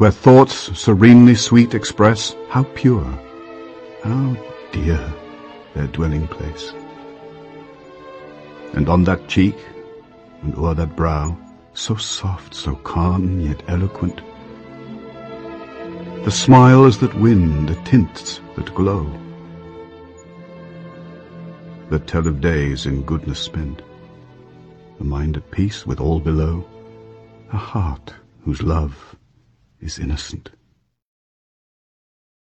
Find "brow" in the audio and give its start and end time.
10.96-11.36